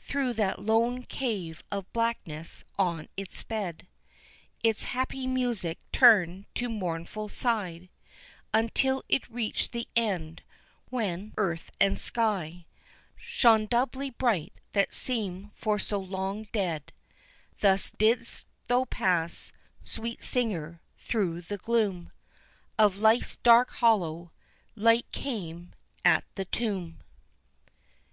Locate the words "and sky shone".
11.78-13.66